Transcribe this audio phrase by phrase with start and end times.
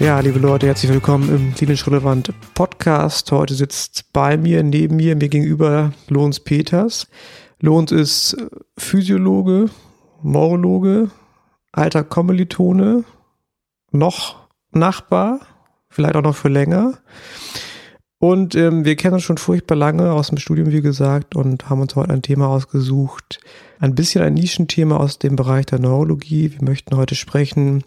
[0.00, 3.30] Ja, liebe Leute, herzlich willkommen im Klinisch Relevant Podcast.
[3.32, 7.06] Heute sitzt bei mir, neben mir, mir gegenüber Lorenz Peters.
[7.60, 8.34] Lorenz ist
[8.78, 9.68] Physiologe,
[10.22, 11.10] Neurologe,
[11.72, 13.04] alter Kommilitone,
[13.90, 15.40] noch Nachbar,
[15.90, 16.94] vielleicht auch noch für länger.
[18.18, 21.82] Und ähm, wir kennen uns schon furchtbar lange aus dem Studium, wie gesagt, und haben
[21.82, 23.38] uns heute ein Thema ausgesucht.
[23.78, 26.52] Ein bisschen ein Nischenthema aus dem Bereich der Neurologie.
[26.52, 27.84] Wir möchten heute sprechen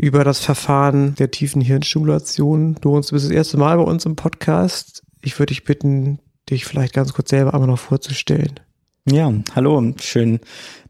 [0.00, 2.76] über das Verfahren der tiefen Hirnstimulation.
[2.80, 5.02] Du bist das erste Mal bei uns im Podcast.
[5.20, 8.58] Ich würde dich bitten, dich vielleicht ganz kurz selber einmal noch vorzustellen.
[9.06, 10.40] Ja, hallo, schön,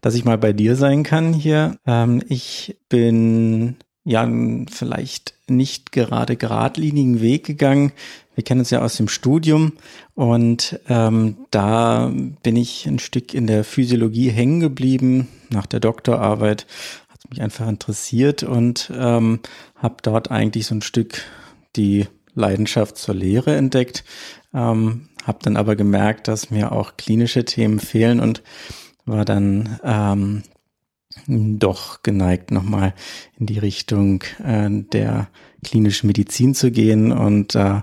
[0.01, 1.77] dass ich mal bei dir sein kann hier.
[1.87, 4.29] Ähm, ich bin ja
[4.71, 7.93] vielleicht nicht gerade geradlinigen Weg gegangen.
[8.35, 9.73] Wir kennen uns ja aus dem Studium
[10.15, 15.29] und ähm, da bin ich ein Stück in der Physiologie hängen geblieben.
[15.51, 16.67] Nach der Doktorarbeit
[17.23, 19.41] hat mich einfach interessiert und ähm,
[19.77, 21.23] habe dort eigentlich so ein Stück
[21.77, 24.05] die Leidenschaft zur Lehre entdeckt.
[24.55, 28.43] Ähm, habe dann aber gemerkt, dass mir auch klinische Themen fehlen und
[29.05, 30.43] war dann ähm,
[31.27, 32.95] doch geneigt, nochmal
[33.39, 35.29] in die Richtung äh, der
[35.63, 37.13] klinischen Medizin zu gehen.
[37.13, 37.83] Und da äh,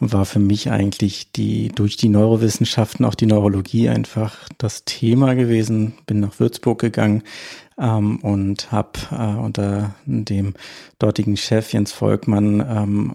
[0.00, 5.94] war für mich eigentlich die durch die Neurowissenschaften, auch die Neurologie einfach das Thema gewesen.
[6.06, 7.22] Bin nach Würzburg gegangen
[7.78, 10.54] ähm, und habe äh, unter dem
[10.98, 13.14] dortigen Chef Jens Volkmann ähm,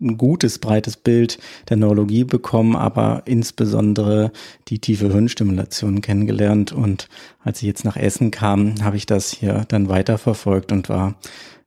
[0.00, 4.32] ein gutes, breites Bild der Neurologie bekommen, aber insbesondere
[4.68, 6.72] die tiefe Hirnstimulation kennengelernt.
[6.72, 7.08] Und
[7.42, 11.16] als ich jetzt nach Essen kam, habe ich das hier dann weiterverfolgt und war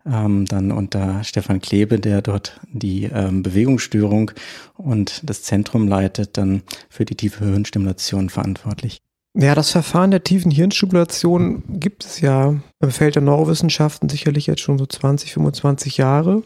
[0.05, 4.31] ähm, dann unter Stefan Klebe, der dort die ähm, Bewegungsstörung
[4.77, 9.01] und das Zentrum leitet, dann für die tiefe Hirnstimulation verantwortlich.
[9.33, 14.61] Ja, das Verfahren der tiefen Hirnstimulation gibt es ja im Feld der Neurowissenschaften sicherlich jetzt
[14.61, 16.43] schon so 20, 25 Jahre.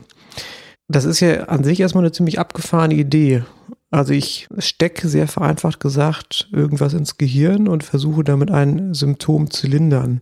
[0.88, 3.44] Das ist ja an sich erstmal eine ziemlich abgefahrene Idee.
[3.90, 9.68] Also ich stecke sehr vereinfacht gesagt irgendwas ins Gehirn und versuche damit ein Symptom zu
[9.68, 10.22] lindern.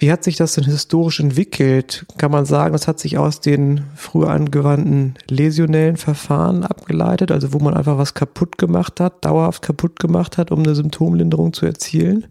[0.00, 2.06] Wie hat sich das denn historisch entwickelt?
[2.16, 7.58] Kann man sagen, das hat sich aus den früher angewandten läsionellen Verfahren abgeleitet, also wo
[7.58, 12.28] man einfach was kaputt gemacht hat, dauerhaft kaputt gemacht hat, um eine Symptomlinderung zu erzielen?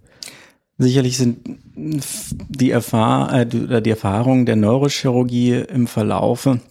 [0.80, 1.38] Sicherlich sind
[1.76, 6.62] die, Erfahr äh, die Erfahrungen der Neurochirurgie im Verlaufe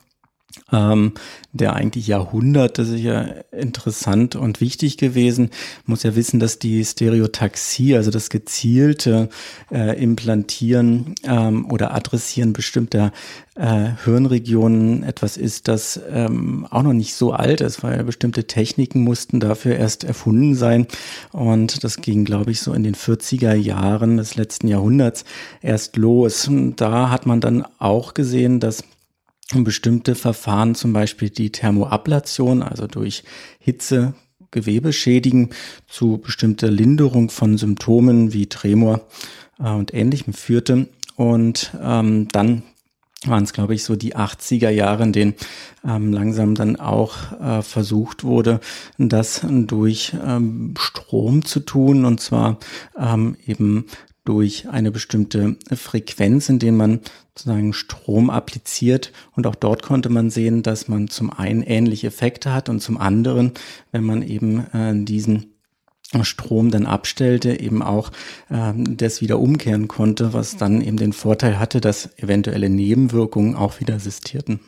[0.72, 1.12] ähm,
[1.52, 5.50] der eigentlich Jahrhunderte sicher interessant und wichtig gewesen.
[5.86, 9.28] Muss ja wissen, dass die Stereotaxie, also das gezielte
[9.70, 13.12] äh, Implantieren ähm, oder Adressieren bestimmter
[13.56, 19.02] äh, Hirnregionen etwas ist, das ähm, auch noch nicht so alt ist, weil bestimmte Techniken
[19.02, 20.86] mussten dafür erst erfunden sein.
[21.32, 25.24] Und das ging, glaube ich, so in den 40er Jahren des letzten Jahrhunderts
[25.60, 26.48] erst los.
[26.48, 28.84] Und da hat man dann auch gesehen, dass
[29.54, 33.24] bestimmte Verfahren, zum Beispiel die Thermoablation, also durch
[33.58, 34.14] Hitze
[34.50, 35.50] Gewebe schädigen,
[35.86, 39.02] zu bestimmter Linderung von Symptomen wie Tremor
[39.58, 40.88] äh, und ähnlichem führte.
[41.16, 42.62] Und ähm, dann
[43.26, 45.34] waren es, glaube ich, so die 80er Jahre, in denen
[45.84, 48.60] ähm, langsam dann auch äh, versucht wurde,
[48.96, 52.58] das durch ähm, Strom zu tun, und zwar
[52.96, 53.86] ähm, eben
[54.28, 57.00] durch eine bestimmte Frequenz, in der man
[57.34, 59.10] sozusagen Strom appliziert.
[59.34, 62.98] Und auch dort konnte man sehen, dass man zum einen ähnliche Effekte hat und zum
[62.98, 63.52] anderen,
[63.90, 65.54] wenn man eben äh, diesen
[66.22, 68.10] Strom dann abstellte, eben auch
[68.50, 73.80] ähm, das wieder umkehren konnte, was dann eben den Vorteil hatte, dass eventuelle Nebenwirkungen auch
[73.80, 74.60] wieder assistierten.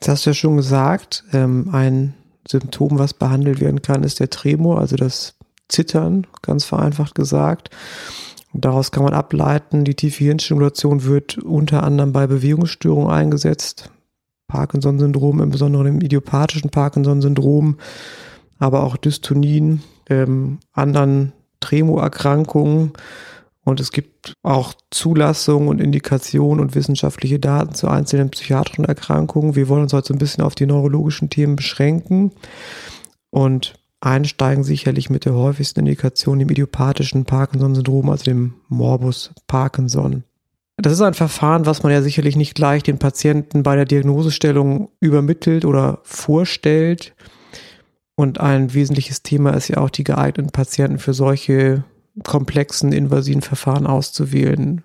[0.00, 2.14] Das hast du ja schon gesagt, ähm, ein
[2.48, 5.34] Symptom, was behandelt werden kann, ist der Tremor, also das
[5.68, 7.70] Zittern, ganz vereinfacht gesagt.
[8.60, 13.90] Daraus kann man ableiten, die tiefe Hirnstimulation wird unter anderem bei Bewegungsstörungen eingesetzt.
[14.48, 17.76] Parkinson-Syndrom, im Besonderen im idiopathischen Parkinson-Syndrom,
[18.58, 22.92] aber auch Dystonien, ähm, anderen Tremorerkrankungen.
[23.64, 29.56] Und es gibt auch Zulassungen und Indikationen und wissenschaftliche Daten zu einzelnen psychiatrischen Erkrankungen.
[29.56, 32.30] Wir wollen uns heute so ein bisschen auf die neurologischen Themen beschränken.
[33.30, 40.24] Und einsteigen, sicherlich mit der häufigsten Indikation, dem idiopathischen Parkinson-Syndrom, also dem Morbus Parkinson.
[40.76, 44.90] Das ist ein Verfahren, was man ja sicherlich nicht gleich den Patienten bei der Diagnosestellung
[45.00, 47.14] übermittelt oder vorstellt.
[48.14, 51.84] Und ein wesentliches Thema ist ja auch die geeigneten Patienten für solche
[52.24, 54.84] komplexen, invasiven Verfahren auszuwählen.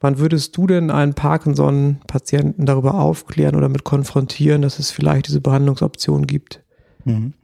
[0.00, 5.40] Wann würdest du denn einen Parkinson-Patienten darüber aufklären oder mit konfrontieren, dass es vielleicht diese
[5.40, 6.62] Behandlungsoption gibt?
[7.04, 7.34] Mhm.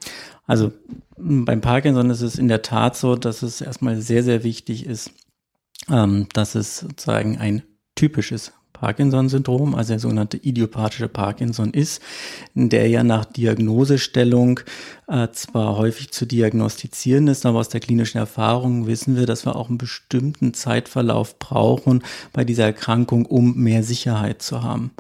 [0.47, 0.73] Also
[1.17, 5.11] beim Parkinson ist es in der Tat so, dass es erstmal sehr, sehr wichtig ist,
[5.91, 7.63] ähm, dass es sozusagen ein
[7.95, 12.03] typisches Parkinson-Syndrom, also der sogenannte idiopathische Parkinson ist,
[12.55, 14.61] der ja nach Diagnosestellung
[15.09, 19.57] äh, zwar häufig zu diagnostizieren ist, aber aus der klinischen Erfahrung wissen wir, dass wir
[19.57, 22.03] auch einen bestimmten Zeitverlauf brauchen
[22.35, 24.91] bei dieser Erkrankung, um mehr Sicherheit zu haben.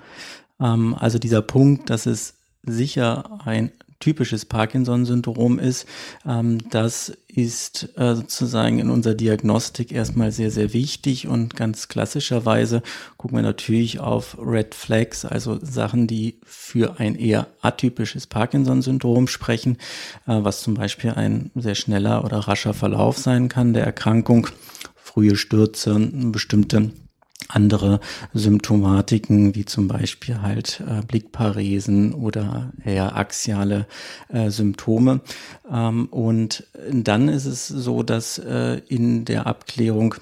[0.58, 5.86] Ähm, also dieser Punkt, dass es sicher ein typisches Parkinson-Syndrom ist,
[6.26, 12.82] ähm, das ist äh, sozusagen in unserer Diagnostik erstmal sehr, sehr wichtig und ganz klassischerweise
[13.16, 19.76] gucken wir natürlich auf Red Flags, also Sachen, die für ein eher atypisches Parkinson-Syndrom sprechen,
[20.26, 24.48] äh, was zum Beispiel ein sehr schneller oder rascher Verlauf sein kann der Erkrankung,
[24.94, 25.98] frühe Stürze,
[26.32, 26.90] bestimmte
[27.48, 28.00] andere
[28.34, 33.86] Symptomatiken, wie zum Beispiel halt äh, Blickparesen oder eher axiale
[34.28, 35.20] äh, Symptome.
[35.70, 40.14] Ähm, und dann ist es so, dass äh, in der Abklärung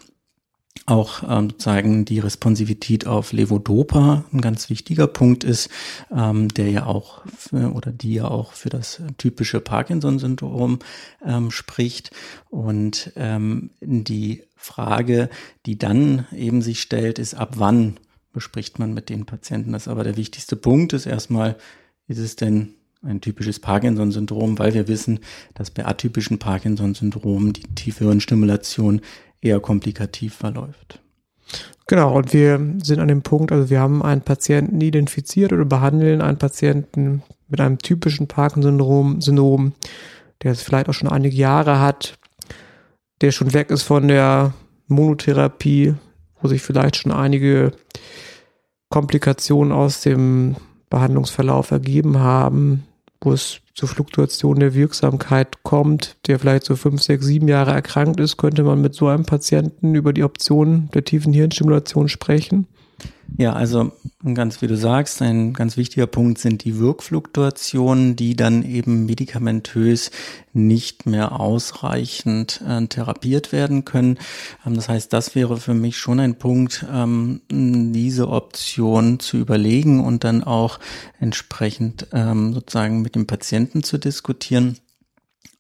[0.86, 5.70] auch ähm, sozusagen die Responsivität auf Levodopa ein ganz wichtiger Punkt ist,
[6.14, 10.80] ähm, der ja auch für, oder die ja auch für das typische Parkinson-Syndrom
[11.24, 12.10] ähm, spricht.
[12.50, 15.30] Und ähm, die Frage,
[15.64, 17.98] die dann eben sich stellt, ist, ab wann
[18.32, 19.88] bespricht man mit den Patienten das?
[19.88, 21.56] Aber der wichtigste Punkt ist erstmal,
[22.08, 22.74] ist es denn
[23.04, 25.20] ein typisches Parkinson-Syndrom, weil wir wissen,
[25.54, 29.02] dass bei atypischen Parkinson-Syndromen die tiefe Hirnstimulation
[29.44, 31.00] eher komplikativ verläuft.
[31.87, 36.23] Genau, und wir sind an dem Punkt, also wir haben einen Patienten identifiziert oder behandeln
[36.23, 39.75] einen Patienten mit einem typischen Parkinson-Syndrom, Syndrom,
[40.43, 42.19] der es vielleicht auch schon einige Jahre hat,
[43.20, 44.55] der schon weg ist von der
[44.88, 45.94] Monotherapie,
[46.41, 47.73] wo sich vielleicht schon einige
[48.88, 50.56] Komplikationen aus dem
[50.88, 52.85] Behandlungsverlauf ergeben haben,
[53.20, 58.20] wo es zur Fluktuation der Wirksamkeit kommt, der vielleicht so fünf, sechs, sieben Jahre erkrankt
[58.20, 62.68] ist, könnte man mit so einem Patienten über die Option der tiefen Hirnstimulation sprechen?
[63.37, 63.91] Ja, also
[64.32, 70.12] ganz wie du sagst, ein ganz wichtiger Punkt sind die Wirkfluktuationen, die dann eben medikamentös
[70.52, 74.19] nicht mehr ausreichend äh, therapiert werden können.
[74.64, 80.05] Ähm, das heißt, das wäre für mich schon ein Punkt, ähm, diese Option zu überlegen
[80.05, 80.79] und dann auch
[81.19, 84.79] entsprechend ähm, sozusagen mit dem Patienten zu diskutieren.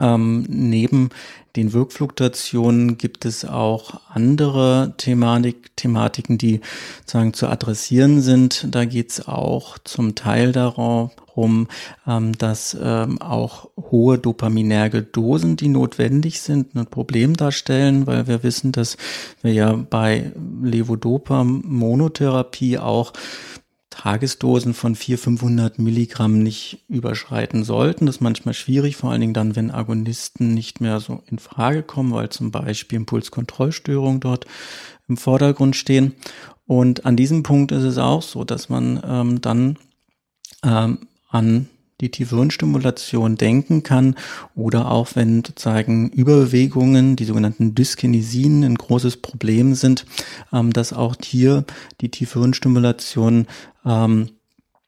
[0.00, 1.10] Ähm, neben
[1.56, 6.60] den Wirkfluktuationen gibt es auch andere Thematik, Thematiken, die
[7.00, 8.66] sozusagen zu adressieren sind.
[8.74, 11.68] Da geht es auch zum Teil darum,
[12.08, 18.42] ähm, dass ähm, auch hohe dopaminerge Dosen, die notwendig sind, ein Problem darstellen, weil wir
[18.42, 18.96] wissen, dass
[19.42, 20.32] wir ja bei
[20.62, 23.12] Levodopa-Monotherapie auch
[23.94, 28.06] Tagesdosen von 400, 500 Milligramm nicht überschreiten sollten.
[28.06, 31.84] Das ist manchmal schwierig, vor allen Dingen dann, wenn Agonisten nicht mehr so in Frage
[31.84, 34.46] kommen, weil zum Beispiel Impulskontrollstörungen dort
[35.06, 36.14] im Vordergrund stehen.
[36.66, 39.78] Und an diesem Punkt ist es auch so, dass man ähm, dann
[40.64, 41.68] ähm, an
[42.00, 44.16] die tiefe Hirnstimulation denken kann
[44.54, 50.04] oder auch wenn sozusagen Überbewegungen, die sogenannten Dyskinesien, ein großes Problem sind,
[50.52, 51.64] ähm, dass auch hier
[52.00, 53.46] die tiefe Hirnstimulation
[53.84, 54.30] ähm,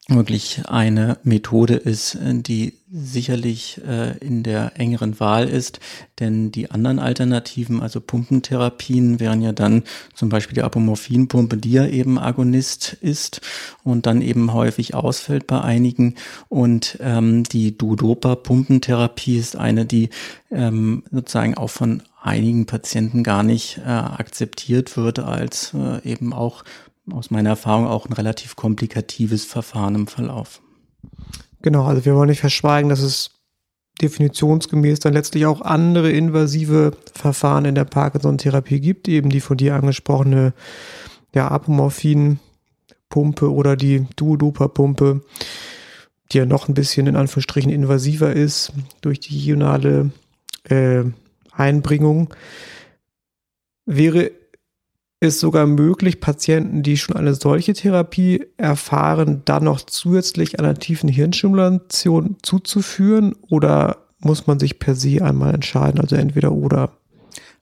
[0.09, 5.81] wirklich eine Methode ist, die sicherlich äh, in der engeren Wahl ist,
[6.21, 9.83] denn die anderen Alternativen, also Pumpentherapien, wären ja dann
[10.15, 13.41] zum Beispiel die Apomorphinpumpe, die ja eben Agonist ist
[13.83, 16.15] und dann eben häufig ausfällt bei einigen.
[16.49, 20.11] Und ähm, die Duodopa-Pumpentherapie ist eine, die
[20.53, 26.65] ähm, sozusagen auch von einigen Patienten gar nicht äh, akzeptiert wird als äh, eben auch
[27.13, 30.61] aus meiner Erfahrung auch ein relativ komplikatives Verfahren im Verlauf.
[31.63, 33.31] Genau, also wir wollen nicht verschweigen, dass es
[34.01, 39.75] definitionsgemäß dann letztlich auch andere invasive Verfahren in der Parkinson-Therapie gibt, eben die von dir
[39.75, 40.53] angesprochene
[41.35, 45.23] ja, Apomorphin-Pumpe oder die Duodopa-Pumpe,
[46.33, 50.11] die ja noch ein bisschen in Anführungsstrichen invasiver ist durch die ionale
[50.65, 51.05] äh,
[51.53, 52.35] Einbringung.
[53.87, 54.33] Wäre
[55.21, 61.09] ist sogar möglich, Patienten, die schon eine solche Therapie erfahren, dann noch zusätzlich einer tiefen
[61.09, 66.93] Hirnstimulation zuzuführen oder muss man sich per se einmal entscheiden, also entweder oder?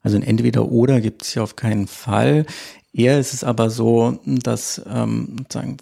[0.03, 2.47] Also ein entweder oder gibt es ja auf keinen Fall.
[2.93, 5.79] Eher ist es aber so, dass ähm, sozusagen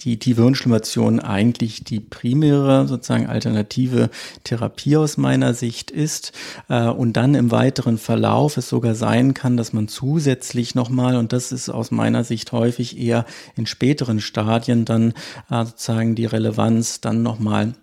[0.00, 4.10] die tiefe Hirnstimulation eigentlich die primäre sozusagen alternative
[4.44, 6.32] Therapie aus meiner Sicht ist.
[6.68, 11.32] Äh, und dann im weiteren Verlauf es sogar sein kann, dass man zusätzlich nochmal, und
[11.32, 13.24] das ist aus meiner Sicht häufig eher
[13.56, 15.14] in späteren Stadien dann
[15.50, 17.74] äh, sozusagen die Relevanz dann nochmal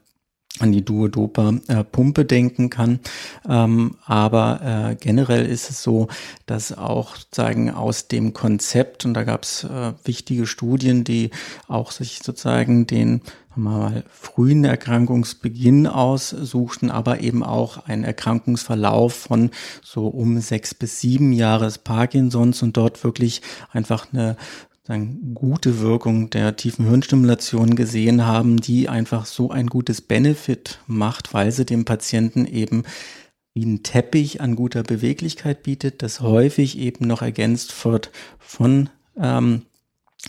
[0.60, 3.00] an die Duodopa-Pumpe denken kann.
[3.48, 6.08] Ähm, aber äh, generell ist es so,
[6.46, 11.32] dass auch sagen aus dem Konzept, und da gab es äh, wichtige Studien, die
[11.68, 13.22] auch sich sozusagen den
[13.58, 21.32] mal frühen Erkrankungsbeginn aussuchten, aber eben auch einen Erkrankungsverlauf von so um sechs bis sieben
[21.32, 24.36] Jahre des Parkinsons und dort wirklich einfach eine
[24.86, 31.34] sagen, gute Wirkung der tiefen Hirnstimulation gesehen haben, die einfach so ein gutes Benefit macht,
[31.34, 32.84] weil sie dem Patienten eben
[33.56, 39.64] wie ein Teppich an guter Beweglichkeit bietet, das häufig eben noch ergänzt wird von ähm,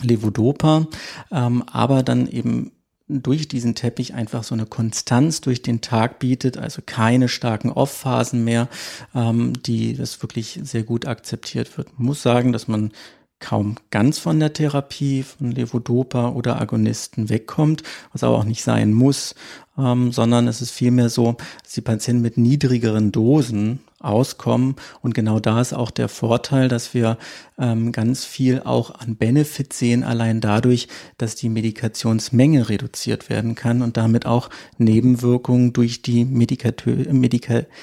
[0.01, 0.87] Levodopa,
[1.31, 2.71] ähm, aber dann eben
[3.09, 8.43] durch diesen Teppich einfach so eine Konstanz durch den Tag bietet, also keine starken Off-Phasen
[8.43, 8.67] mehr,
[9.15, 11.99] ähm, die das wirklich sehr gut akzeptiert wird.
[11.99, 12.91] Muss sagen, dass man
[13.39, 18.93] kaum ganz von der Therapie von Levodopa oder Agonisten wegkommt, was aber auch nicht sein
[18.93, 19.35] muss,
[19.77, 25.39] ähm, sondern es ist vielmehr so, dass die Patienten mit niedrigeren Dosen auskommen und genau
[25.39, 27.17] da ist auch der Vorteil, dass wir
[27.57, 33.81] ähm, ganz viel auch an Benefit sehen, allein dadurch, dass die Medikationsmenge reduziert werden kann
[33.81, 37.81] und damit auch Nebenwirkungen durch die Medikation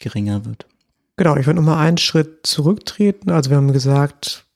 [0.00, 0.66] geringer wird.
[1.18, 3.30] Genau, ich würde nochmal einen Schritt zurücktreten.
[3.32, 4.46] Also wir haben gesagt,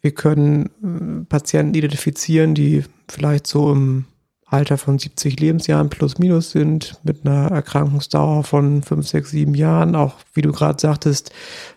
[0.00, 4.04] wir können äh, Patienten identifizieren, die vielleicht so im
[4.46, 9.96] Alter von 70 Lebensjahren plus minus sind, mit einer Erkrankungsdauer von 5, 6, 7 Jahren,
[9.96, 11.32] auch wie du gerade sagtest,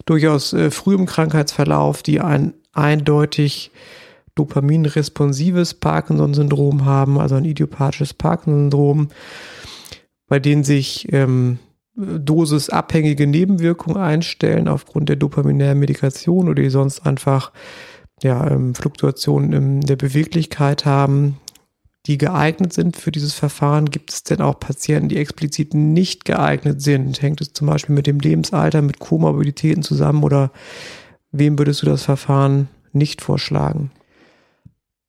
[0.05, 3.71] durchaus äh, früh im Krankheitsverlauf, die ein eindeutig
[4.35, 9.07] dopaminresponsives Parkinson-Syndrom haben, also ein idiopathisches Parkinson-Syndrom,
[10.27, 11.57] bei denen sich ähm,
[11.97, 17.51] dosisabhängige Nebenwirkungen einstellen aufgrund der dopaminären Medikation oder die sonst einfach
[18.21, 21.37] ja, ähm, Fluktuationen in der Beweglichkeit haben,
[22.05, 23.89] die geeignet sind für dieses Verfahren.
[23.89, 27.21] Gibt es denn auch Patienten, die explizit nicht geeignet sind?
[27.21, 30.51] Hängt es zum Beispiel mit dem Lebensalter, mit Komorbiditäten zusammen oder
[31.31, 33.91] wem würdest du das Verfahren nicht vorschlagen?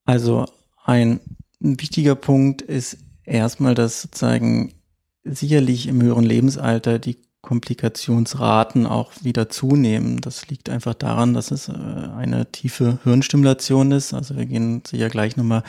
[0.05, 0.45] Also
[0.83, 1.19] ein
[1.59, 4.73] wichtiger Punkt ist erstmal, dass sozusagen
[5.23, 10.19] sicherlich im höheren Lebensalter die Komplikationsraten auch wieder zunehmen.
[10.19, 14.13] Das liegt einfach daran, dass es äh, eine tiefe Hirnstimulation ist.
[14.13, 15.63] Also wir gehen sicher gleich nochmal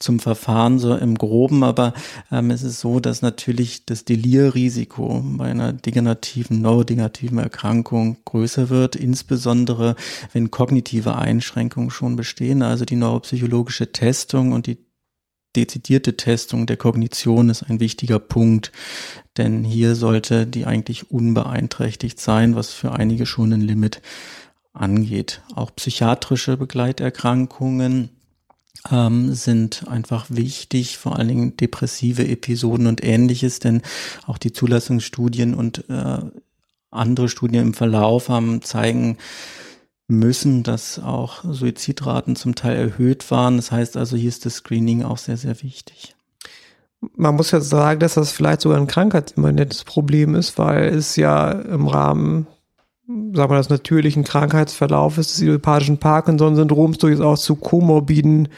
[0.00, 1.94] zum Verfahren so im Groben, aber
[2.32, 8.96] ähm, es ist so, dass natürlich das Delirrisiko bei einer degenerativen, neurodegenerativen Erkrankung größer wird,
[8.96, 9.94] insbesondere
[10.32, 12.62] wenn kognitive Einschränkungen schon bestehen.
[12.62, 14.78] Also die neuropsychologische Testung und die
[15.56, 18.72] dezidierte Testung der Kognition ist ein wichtiger Punkt,
[19.36, 24.02] denn hier sollte die eigentlich unbeeinträchtigt sein, was für einige schon ein Limit
[24.72, 25.42] angeht.
[25.54, 28.10] Auch psychiatrische Begleiterkrankungen
[28.90, 33.82] ähm, sind einfach wichtig, vor allen Dingen depressive Episoden und ähnliches, denn
[34.26, 36.18] auch die Zulassungsstudien und äh,
[36.90, 39.18] andere Studien im Verlauf haben zeigen,
[40.12, 43.56] müssen, dass auch Suizidraten zum Teil erhöht waren.
[43.56, 46.14] Das heißt also, hier ist das Screening auch sehr, sehr wichtig.
[47.16, 51.50] Man muss ja sagen, dass das vielleicht sogar ein krankheitsimmanentes Problem ist, weil es ja
[51.50, 52.46] im Rahmen,
[53.06, 58.48] sagen wir, des natürlichen Krankheitsverlaufes des idiopathischen Parkinson-Syndroms durchaus zu komorbiden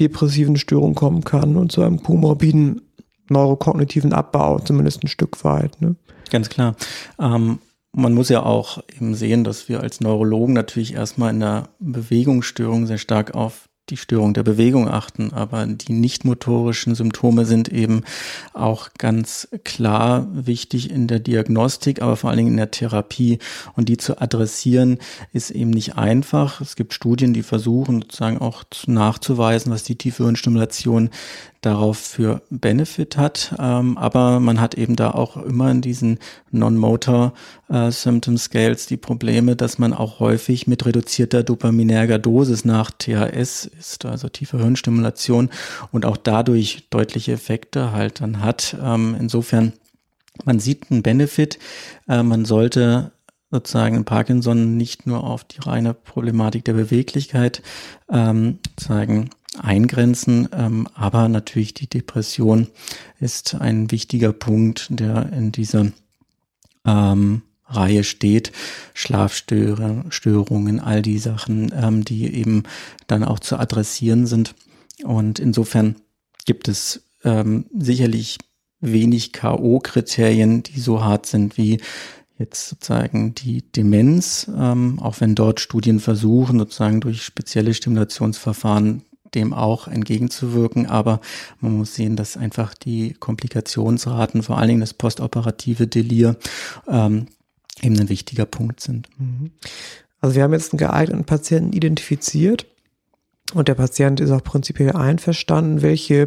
[0.00, 2.82] depressiven Störungen kommen kann und zu einem komorbiden
[3.28, 5.80] neurokognitiven Abbau, zumindest ein Stück weit.
[5.80, 5.96] Ne?
[6.30, 6.74] Ganz klar.
[7.18, 7.58] Ähm,
[7.96, 12.86] man muss ja auch eben sehen, dass wir als Neurologen natürlich erstmal in der Bewegungsstörung
[12.86, 18.02] sehr stark auf die Störung der Bewegung achten, aber die nicht motorischen Symptome sind eben
[18.52, 23.38] auch ganz klar wichtig in der Diagnostik, aber vor allen Dingen in der Therapie.
[23.76, 24.98] Und die zu adressieren
[25.32, 26.60] ist eben nicht einfach.
[26.60, 31.10] Es gibt Studien, die versuchen sozusagen auch nachzuweisen, was die tiefe Hirnstimulation
[31.66, 33.54] darauf für Benefit hat.
[33.58, 36.18] Ähm, aber man hat eben da auch immer in diesen
[36.52, 37.34] Non-Motor
[37.68, 43.64] äh, Symptom Scales die Probleme, dass man auch häufig mit reduzierter dopaminerger Dosis nach THS
[43.66, 45.50] ist, also tiefe Hirnstimulation
[45.90, 48.76] und auch dadurch deutliche Effekte halt dann hat.
[48.80, 49.72] Ähm, insofern,
[50.44, 51.58] man sieht einen Benefit.
[52.08, 53.10] Äh, man sollte
[53.50, 57.62] sozusagen in Parkinson nicht nur auf die reine Problematik der Beweglichkeit
[58.08, 60.48] ähm, sagen eingrenzen.
[60.52, 62.68] Ähm, aber natürlich die Depression
[63.20, 65.92] ist ein wichtiger Punkt, der in dieser
[66.84, 68.52] ähm, Reihe steht.
[68.94, 72.62] Schlafstörungen, all die Sachen, ähm, die eben
[73.06, 74.54] dann auch zu adressieren sind.
[75.02, 75.96] Und insofern
[76.44, 78.38] gibt es ähm, sicherlich
[78.80, 81.80] wenig K.O.-Kriterien, die so hart sind wie
[82.38, 89.02] jetzt sozusagen die Demenz, ähm, auch wenn dort Studien versuchen, sozusagen durch spezielle Stimulationsverfahren
[89.34, 90.86] dem auch entgegenzuwirken.
[90.86, 91.20] Aber
[91.60, 96.36] man muss sehen, dass einfach die Komplikationsraten, vor allen Dingen das postoperative Delir,
[96.88, 97.26] ähm,
[97.82, 99.08] eben ein wichtiger Punkt sind.
[99.18, 99.50] Mhm.
[100.20, 102.66] Also wir haben jetzt einen geeigneten Patienten identifiziert
[103.54, 105.82] und der Patient ist auch prinzipiell einverstanden.
[105.82, 106.24] Welche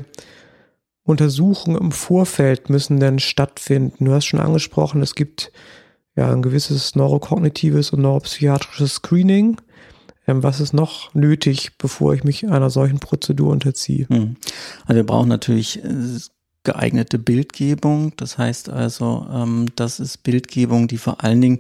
[1.04, 4.06] Untersuchungen im Vorfeld müssen denn stattfinden?
[4.06, 5.52] Du hast schon angesprochen, es gibt
[6.16, 9.60] ja ein gewisses neurokognitives und neuropsychiatrisches Screening.
[10.30, 14.08] Ähm, was ist noch nötig, bevor ich mich einer solchen Prozedur unterziehe?
[14.10, 14.36] Hm.
[14.86, 16.20] Also wir brauchen natürlich äh,
[16.64, 18.14] geeignete Bildgebung.
[18.18, 21.60] Das heißt also, ähm, das ist Bildgebung, die vor allen Dingen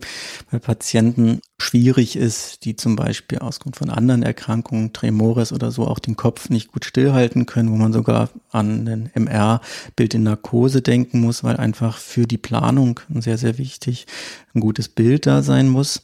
[0.52, 5.88] bei Patienten schwierig ist, die zum Beispiel aus Grund von anderen Erkrankungen, Tremores oder so,
[5.88, 10.82] auch den Kopf nicht gut stillhalten können, wo man sogar an ein MR-Bild in Narkose
[10.82, 14.06] denken muss, weil einfach für die Planung sehr, sehr wichtig
[14.54, 16.04] ein gutes Bild da sein muss.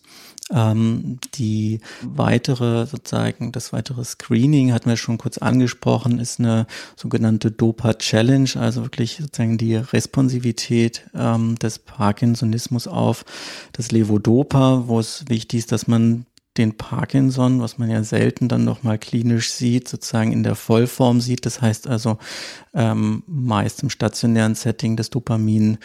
[0.51, 7.49] Ähm, die weitere, sozusagen, das weitere Screening hatten wir schon kurz angesprochen, ist eine sogenannte
[7.49, 13.25] DOPA-Challenge, also wirklich sozusagen die Responsivität ähm, des Parkinsonismus auf
[13.73, 18.63] das Levodopa, wo es wichtig ist, dass man den Parkinson, was man ja selten dann
[18.63, 21.45] nochmal klinisch sieht, sozusagen in der Vollform sieht.
[21.45, 22.17] Das heißt also
[22.73, 25.79] ähm, meist im stationären Setting das Dopamin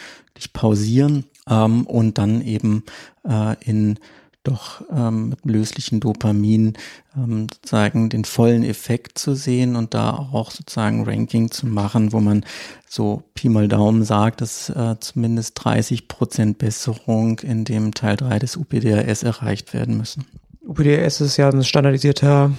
[0.53, 2.83] pausieren ähm, und dann eben
[3.27, 3.99] äh, in
[4.43, 6.73] doch ähm, mit löslichen Dopamin
[7.15, 12.19] ähm, sozusagen den vollen Effekt zu sehen und da auch sozusagen Ranking zu machen, wo
[12.19, 12.43] man
[12.89, 18.39] so Pi mal Daumen sagt, dass äh, zumindest 30 Prozent Besserung in dem Teil 3
[18.39, 20.25] des UPDRS erreicht werden müssen.
[20.65, 22.51] UPDRS ist ja ein standardisierter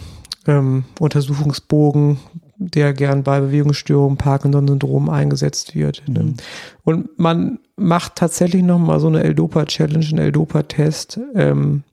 [0.47, 2.19] ähm, Untersuchungsbogen,
[2.57, 6.03] der gern bei Bewegungsstörungen, Parkinson-Syndrom eingesetzt wird.
[6.09, 6.37] Mhm.
[6.85, 11.85] Und man macht tatsächlich nochmal so eine L-Dopa-Challenge, einen L-Dopa-Test, ähm,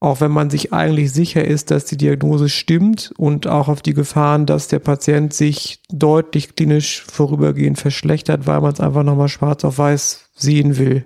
[0.00, 3.94] auch wenn man sich eigentlich sicher ist, dass die Diagnose stimmt und auch auf die
[3.94, 9.64] Gefahren, dass der Patient sich deutlich klinisch vorübergehend verschlechtert, weil man es einfach nochmal schwarz
[9.64, 11.04] auf weiß sehen will.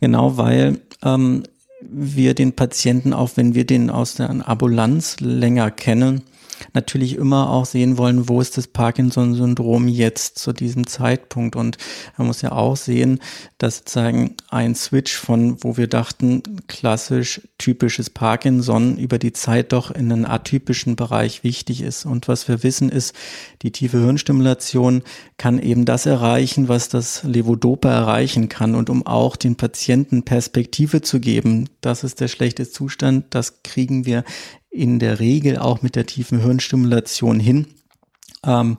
[0.00, 1.42] Genau, weil ähm,
[1.80, 6.22] wir den Patienten, auch wenn wir den aus der Ambulanz länger kennen,
[6.72, 11.56] natürlich immer auch sehen wollen, wo ist das Parkinson-Syndrom jetzt zu diesem Zeitpunkt.
[11.56, 11.78] Und
[12.16, 13.20] man muss ja auch sehen,
[13.58, 19.90] dass sozusagen ein Switch von, wo wir dachten, klassisch typisches Parkinson über die Zeit doch
[19.90, 22.06] in einen atypischen Bereich wichtig ist.
[22.06, 23.14] Und was wir wissen ist,
[23.62, 25.02] die tiefe Hirnstimulation
[25.38, 28.74] kann eben das erreichen, was das Levodopa erreichen kann.
[28.74, 34.06] Und um auch den Patienten Perspektive zu geben, das ist der schlechte Zustand, das kriegen
[34.06, 34.24] wir
[34.72, 37.66] in der Regel auch mit der tiefen Hirnstimulation hin.
[38.44, 38.78] Ähm,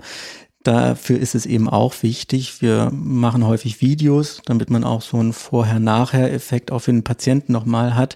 [0.64, 2.62] Dafür ist es eben auch wichtig.
[2.62, 8.16] Wir machen häufig Videos, damit man auch so einen Vorher-Nachher-Effekt für den Patienten nochmal hat,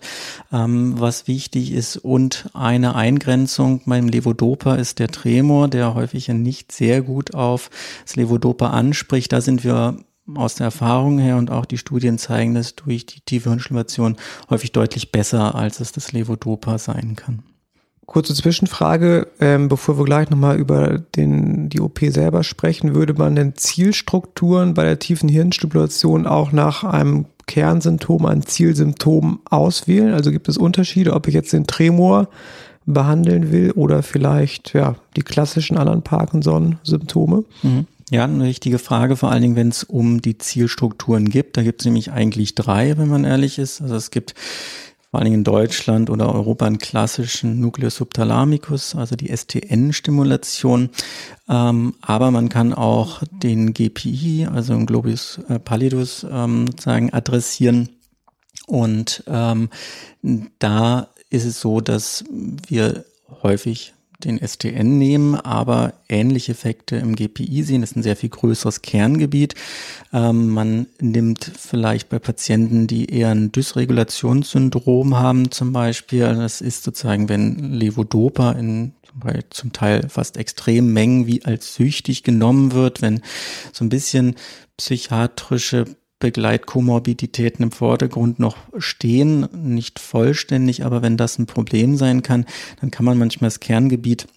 [0.53, 1.97] ähm, was wichtig ist.
[1.97, 7.69] Und eine Eingrenzung beim Levodopa ist der Tremor, der häufig nicht sehr gut auf
[8.05, 9.33] das Levodopa anspricht.
[9.33, 9.97] Da sind wir
[10.33, 14.15] aus der Erfahrung her und auch die Studien zeigen das durch die tiefe Hirnstimulation
[14.49, 17.43] häufig deutlich besser, als es das Levodopa sein kann.
[18.07, 23.35] Kurze Zwischenfrage, ähm, bevor wir gleich nochmal über den, die OP selber sprechen, würde man
[23.35, 30.13] denn Zielstrukturen bei der tiefen Hirnstimulation auch nach einem Kernsymptom, ein Zielsymptom auswählen?
[30.13, 32.29] Also gibt es Unterschiede, ob ich jetzt den Tremor
[32.85, 37.43] behandeln will oder vielleicht ja die klassischen anderen Parkinson-Symptome?
[37.61, 37.87] Mhm.
[38.09, 41.57] Ja, eine richtige Frage, vor allen Dingen, wenn es um die Zielstrukturen gibt.
[41.57, 43.81] Da gibt es nämlich eigentlich drei, wenn man ehrlich ist.
[43.81, 44.33] Also es gibt
[45.11, 50.89] vor Dingen in Deutschland oder Europa einen klassischen Nucleus subthalamicus, also die STN-Stimulation.
[51.47, 57.89] Ähm, aber man kann auch den GPI, also den Globus äh, pallidus, ähm, sozusagen adressieren.
[58.67, 59.69] Und ähm,
[60.59, 62.25] da ist es so, dass
[62.67, 63.05] wir
[63.43, 67.81] häufig den STN nehmen, aber ähnliche Effekte im GPI sehen.
[67.81, 69.55] Das ist ein sehr viel größeres Kerngebiet.
[70.11, 76.83] Ähm, man nimmt vielleicht bei Patienten, die eher ein Dysregulationssyndrom haben, zum Beispiel, das ist
[76.83, 83.01] sozusagen, wenn Levodopa in bei zum Teil fast extremen Mengen wie als süchtig genommen wird,
[83.01, 83.21] wenn
[83.73, 84.35] so ein bisschen
[84.77, 85.85] psychiatrische
[86.19, 92.45] Begleitkomorbiditäten im Vordergrund noch stehen, nicht vollständig, aber wenn das ein Problem sein kann,
[92.81, 94.27] dann kann man manchmal das Kerngebiet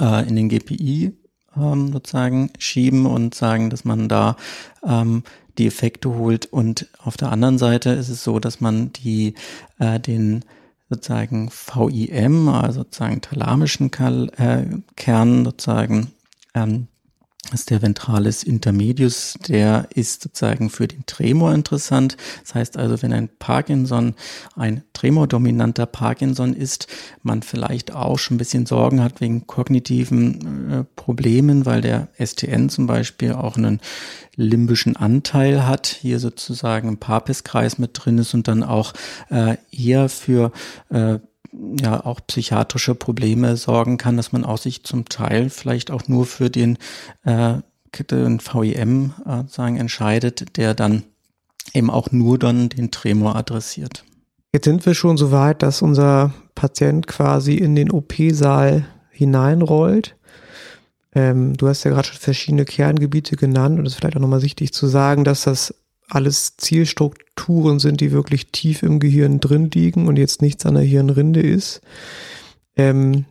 [0.00, 1.12] äh, in den GPI
[1.56, 4.36] ähm, sozusagen schieben und sagen, dass man da
[4.82, 5.24] ähm,
[5.58, 6.46] die Effekte holt.
[6.46, 9.34] Und auf der anderen Seite ist es so, dass man die
[9.78, 10.44] äh, den
[10.88, 14.64] sozusagen VIM, also sozusagen thalamischen äh,
[14.96, 16.12] Kern sozusagen
[16.54, 16.88] ähm,
[17.52, 22.16] ist der Ventralis intermedius, der ist sozusagen für den Tremor interessant.
[22.42, 24.14] Das heißt also, wenn ein Parkinson
[24.56, 26.86] ein tremordominanter Parkinson ist,
[27.22, 32.68] man vielleicht auch schon ein bisschen Sorgen hat wegen kognitiven äh, Problemen, weil der STN
[32.68, 33.80] zum Beispiel auch einen
[34.36, 38.92] limbischen Anteil hat, hier sozusagen ein Papiskreis mit drin ist und dann auch
[39.30, 40.52] äh, eher für
[40.90, 41.18] äh,
[41.80, 46.26] ja auch psychiatrische Probleme sorgen kann, dass man auch sich zum Teil vielleicht auch nur
[46.26, 46.78] für den,
[47.24, 47.54] äh,
[48.10, 51.04] den VIM äh, sagen entscheidet, der dann
[51.72, 54.04] eben auch nur dann den Tremor adressiert.
[54.52, 60.16] Jetzt sind wir schon so weit, dass unser Patient quasi in den OP-Saal hineinrollt.
[61.14, 64.42] Ähm, du hast ja gerade schon verschiedene Kerngebiete genannt und es ist vielleicht auch nochmal
[64.42, 65.74] wichtig zu sagen, dass das
[66.08, 70.84] alles Zielstrukturen sind, die wirklich tief im Gehirn drin liegen und jetzt nichts an der
[70.84, 71.80] Hirnrinde ist.
[72.76, 73.24] Ähm,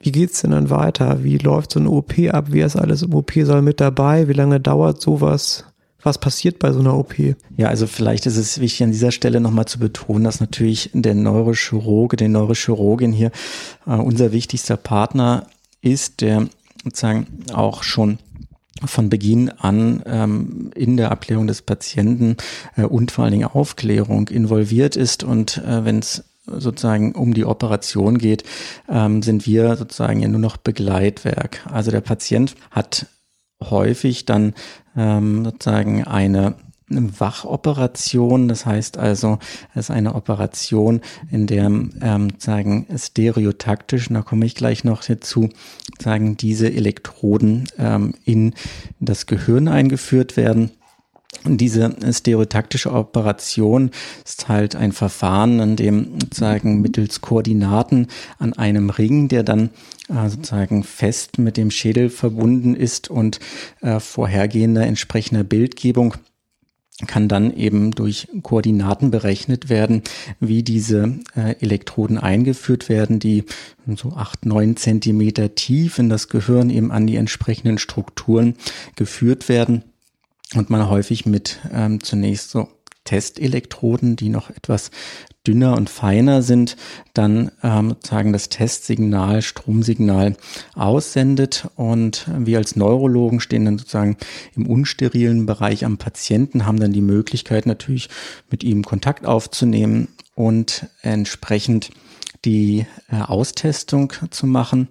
[0.00, 1.24] wie geht's denn dann weiter?
[1.24, 2.46] Wie läuft so eine OP ab?
[2.50, 4.28] Wer ist alles im OP-Saal mit dabei?
[4.28, 5.64] Wie lange dauert sowas?
[6.02, 7.14] Was passiert bei so einer OP?
[7.56, 11.14] Ja, also vielleicht ist es wichtig an dieser Stelle nochmal zu betonen, dass natürlich der
[11.14, 13.30] Neurochirurge, die Neurochirurgin hier
[13.86, 15.46] äh, unser wichtigster Partner
[15.80, 16.48] ist, der
[16.84, 18.18] sozusagen auch schon
[18.84, 22.36] von Beginn an ähm, in der Abklärung des Patienten
[22.76, 27.46] äh, und vor allen Dingen Aufklärung involviert ist und äh, wenn es sozusagen um die
[27.46, 28.44] Operation geht,
[28.88, 31.64] ähm, sind wir sozusagen ja nur noch Begleitwerk.
[31.70, 33.06] Also der Patient hat
[33.62, 34.52] häufig dann
[34.96, 36.54] ähm, sozusagen eine eine
[37.18, 38.48] Wachoperation.
[38.48, 39.38] Das heißt also,
[39.74, 45.04] es ist eine Operation, in der ähm, sagen stereotaktisch, und da komme ich gleich noch
[45.04, 45.48] dazu,
[46.00, 48.54] sagen diese Elektroden ähm, in
[49.00, 50.70] das Gehirn eingeführt werden.
[51.44, 53.90] Und diese stereotaktische Operation
[54.24, 58.06] ist halt ein Verfahren, an dem sozusagen mittels Koordinaten
[58.38, 59.70] an einem Ring, der dann
[60.08, 63.40] äh, sozusagen fest mit dem Schädel verbunden ist und
[63.82, 66.14] äh, vorhergehender entsprechender Bildgebung
[67.06, 70.02] kann dann eben durch Koordinaten berechnet werden,
[70.38, 73.44] wie diese äh, Elektroden eingeführt werden, die
[73.96, 78.54] so acht, neun Zentimeter tief in das Gehirn eben an die entsprechenden Strukturen
[78.94, 79.82] geführt werden
[80.54, 82.68] und man häufig mit ähm, zunächst so
[83.04, 84.90] Testelektroden, die noch etwas
[85.46, 86.76] dünner und feiner sind,
[87.12, 90.36] dann ähm, sozusagen das Testsignal, Stromsignal
[90.74, 91.68] aussendet.
[91.76, 94.16] Und wir als Neurologen stehen dann sozusagen
[94.56, 98.08] im unsterilen Bereich am Patienten, haben dann die Möglichkeit natürlich
[98.50, 101.90] mit ihm Kontakt aufzunehmen und entsprechend
[102.44, 104.88] die äh, Austestung zu machen.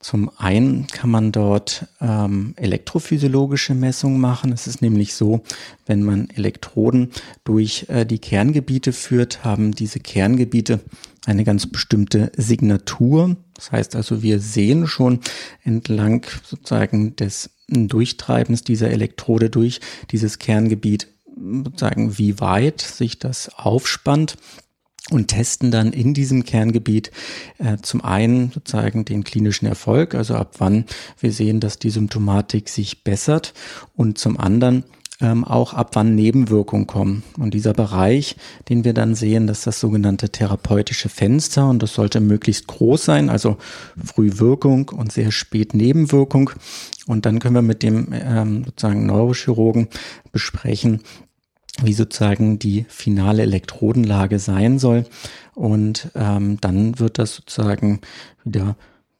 [0.00, 4.50] Zum einen kann man dort ähm, elektrophysiologische Messungen machen.
[4.50, 5.42] Es ist nämlich so,
[5.84, 7.10] wenn man Elektroden
[7.44, 10.80] durch äh, die Kerngebiete führt, haben diese Kerngebiete
[11.26, 13.36] eine ganz bestimmte Signatur.
[13.52, 15.20] Das heißt also, wir sehen schon
[15.64, 19.80] entlang sozusagen des Durchtreibens dieser Elektrode durch
[20.12, 24.38] dieses Kerngebiet sozusagen, wie weit sich das aufspannt
[25.10, 27.10] und testen dann in diesem Kerngebiet
[27.58, 30.84] äh, zum einen sozusagen den klinischen Erfolg, also ab wann
[31.18, 33.54] wir sehen, dass die Symptomatik sich bessert
[33.96, 34.84] und zum anderen
[35.20, 37.22] ähm, auch ab wann Nebenwirkungen kommen.
[37.38, 38.36] Und dieser Bereich,
[38.68, 43.04] den wir dann sehen, das ist das sogenannte therapeutische Fenster und das sollte möglichst groß
[43.04, 43.58] sein, also
[44.02, 46.50] Frühwirkung und sehr spät Nebenwirkung.
[47.06, 49.88] Und dann können wir mit dem ähm, sozusagen Neurochirurgen
[50.32, 51.00] besprechen,
[51.82, 55.04] wie sozusagen die finale Elektrodenlage sein soll.
[55.54, 58.00] Und ähm, dann wird das sozusagen
[58.44, 58.76] wieder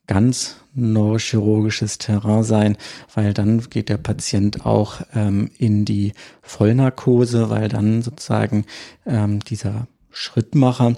[0.07, 2.77] ganz neurochirurgisches Terrain sein,
[3.15, 8.65] weil dann geht der Patient auch ähm, in die Vollnarkose, weil dann sozusagen
[9.07, 10.97] ähm, dieser Schrittmacher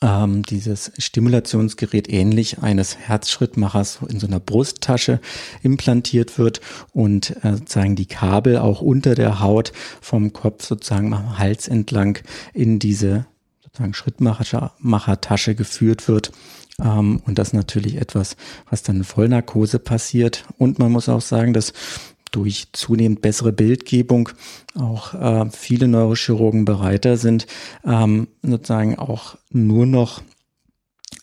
[0.00, 5.20] ähm, dieses Stimulationsgerät ähnlich eines Herzschrittmachers in so einer Brusttasche
[5.62, 6.60] implantiert wird
[6.92, 12.18] und äh, sozusagen die Kabel auch unter der Haut vom Kopf sozusagen am Hals entlang
[12.54, 13.26] in diese
[13.62, 16.32] sozusagen Schrittmachertasche geführt wird.
[16.80, 18.36] Ähm, und das natürlich etwas,
[18.70, 20.44] was dann in Vollnarkose passiert.
[20.58, 21.72] Und man muss auch sagen, dass
[22.30, 24.30] durch zunehmend bessere Bildgebung
[24.74, 27.46] auch äh, viele Neurochirurgen bereiter sind,
[27.84, 30.22] ähm, sozusagen auch nur noch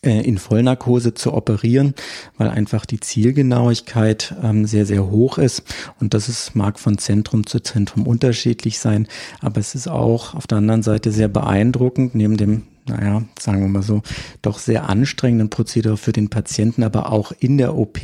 [0.02, 1.94] äh, in Vollnarkose zu operieren,
[2.36, 5.62] weil einfach die Zielgenauigkeit ähm, sehr, sehr hoch ist.
[6.00, 9.08] Und das ist, mag von Zentrum zu Zentrum unterschiedlich sein,
[9.40, 13.68] aber es ist auch auf der anderen Seite sehr beeindruckend, neben dem naja, sagen wir
[13.68, 14.02] mal so,
[14.42, 17.98] doch sehr anstrengenden Prozedere für den Patienten, aber auch in der OP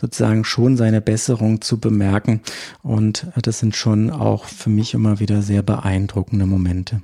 [0.00, 2.40] sozusagen schon seine Besserung zu bemerken.
[2.82, 7.00] Und das sind schon auch für mich immer wieder sehr beeindruckende Momente.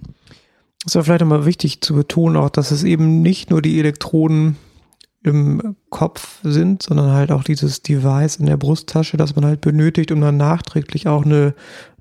[0.84, 4.56] Es ist vielleicht immer wichtig zu betonen, auch, dass es eben nicht nur die Elektroden
[5.22, 10.10] im Kopf sind, sondern halt auch dieses Device in der Brusttasche, das man halt benötigt,
[10.10, 11.54] um dann nachträglich auch eine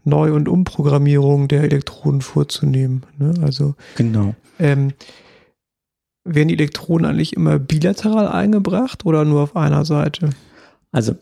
[0.03, 3.05] Neu- und Umprogrammierung der Elektroden vorzunehmen.
[3.19, 3.35] Ne?
[3.43, 4.33] Also genau.
[4.61, 4.93] Ähm,
[6.23, 10.29] werden die Elektroden eigentlich immer bilateral eingebracht oder nur auf einer Seite?
[10.91, 11.15] Also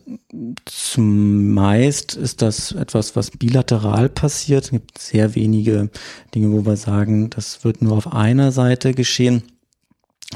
[0.64, 4.64] zumeist ist das etwas, was bilateral passiert.
[4.64, 5.90] Es gibt sehr wenige
[6.34, 9.42] Dinge, wo wir sagen, das wird nur auf einer Seite geschehen.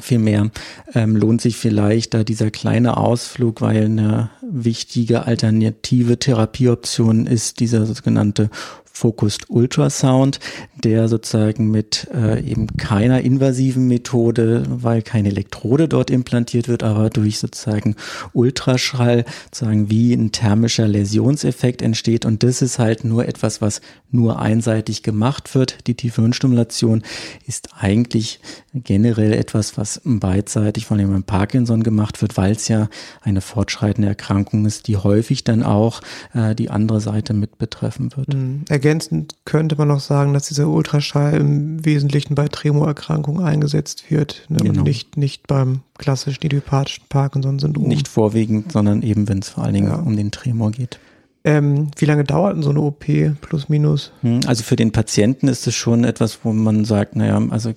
[0.01, 0.51] Vielmehr
[0.93, 7.87] ähm, lohnt sich vielleicht da dieser kleine Ausflug, weil eine wichtige alternative Therapieoption ist dieser
[7.87, 8.51] sogenannte
[8.97, 10.39] Focused Ultrasound,
[10.85, 17.11] der sozusagen mit äh, eben keiner invasiven Methode, weil keine Elektrode dort implantiert wird, aber
[17.11, 17.97] durch sozusagen
[18.33, 22.25] Ultraschall sozusagen wie ein thermischer Läsionseffekt entsteht.
[22.25, 23.81] Und das ist halt nur etwas, was
[24.13, 25.89] nur einseitig gemacht wird.
[25.89, 27.03] Die tiefe Hirnstimulation
[27.49, 28.39] ist eigentlich
[28.75, 32.89] generell etwas, was beidseitig von dem Parkinson gemacht wird, weil es ja
[33.23, 36.01] eine fortschreitende Erkrankung ist, die häufig dann auch
[36.33, 38.35] äh, die andere Seite mit betreffen wird.
[38.35, 44.45] Mhm ergänzend könnte man noch sagen, dass dieser Ultraschall im Wesentlichen bei Tremorerkrankungen eingesetzt wird
[44.51, 44.81] ne, genau.
[44.81, 47.89] und nicht, nicht beim klassischen idiopathischen Parkinson-Syndrom.
[47.89, 49.97] Nicht vorwiegend, sondern eben, wenn es vor allen Dingen ja.
[49.97, 50.99] um den Tremor geht.
[51.47, 53.05] Ähm, wie lange dauert denn so eine OP
[53.41, 54.13] plus minus?
[54.21, 57.73] Hm, also für den Patienten ist es schon etwas, wo man sagt, naja, also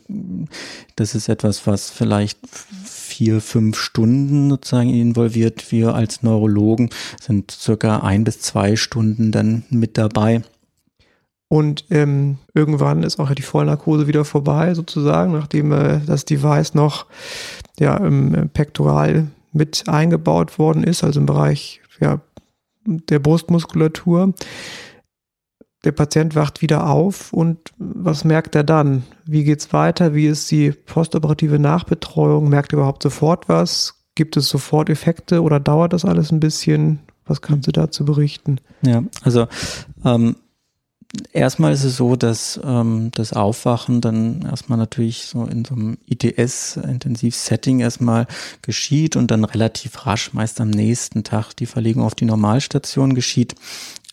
[0.96, 2.40] das ist etwas, was vielleicht
[2.84, 5.72] vier, fünf Stunden sozusagen involviert.
[5.72, 6.90] Wir als Neurologen
[7.22, 10.44] sind circa ein bis zwei Stunden dann mit dabei.
[11.50, 17.06] Und ähm, irgendwann ist auch die Vollnarkose wieder vorbei, sozusagen, nachdem äh, das Device noch
[17.80, 22.20] ja, im äh, Pektoral mit eingebaut worden ist, also im Bereich ja,
[22.86, 24.34] der Brustmuskulatur.
[25.86, 29.04] Der Patient wacht wieder auf und was merkt er dann?
[29.26, 30.14] Wie geht's weiter?
[30.14, 32.50] Wie ist die postoperative Nachbetreuung?
[32.50, 33.94] Merkt er überhaupt sofort was?
[34.16, 37.00] Gibt es sofort Effekte oder dauert das alles ein bisschen?
[37.26, 38.60] Was kannst du dazu berichten?
[38.82, 39.48] Ja, also
[40.04, 40.36] ähm,
[41.32, 45.98] erstmal ist es so, dass ähm, das Aufwachen dann erstmal natürlich so in so einem
[46.08, 48.28] ITS-Intensiv-Setting erstmal
[48.62, 53.56] geschieht und dann relativ rasch, meist am nächsten Tag, die Verlegung auf die Normalstation geschieht.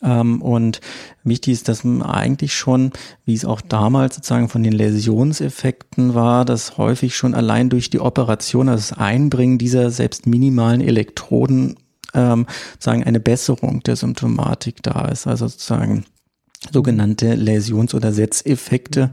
[0.03, 0.81] Ähm, und
[1.25, 2.93] wichtig ist, dass man eigentlich schon,
[3.25, 8.01] wie es auch damals sozusagen von den Läsionseffekten war, dass häufig schon allein durch die
[8.01, 11.77] Operation, also das Einbringen dieser selbst minimalen Elektroden
[12.13, 15.27] ähm, sozusagen eine Besserung der Symptomatik da ist.
[15.27, 16.05] Also sozusagen
[16.73, 19.11] sogenannte Läsions- oder Setzeffekte,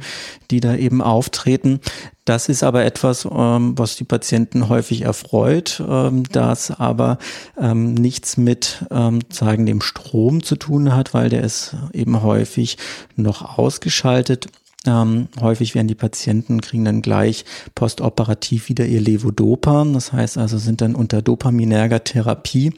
[0.50, 1.80] die da eben auftreten.
[2.26, 7.18] Das ist aber etwas, ähm, was die Patienten häufig erfreut, ähm, das aber
[7.60, 8.86] ähm, nichts mit
[9.30, 12.78] sagen dem Strom zu tun hat, weil der ist eben häufig
[13.16, 14.48] noch ausgeschaltet
[14.88, 19.86] ähm, häufig werden die Patienten, kriegen dann gleich postoperativ wieder ihr Levodopa.
[19.86, 22.74] Das heißt also, sind dann unter dopaminerger Therapie.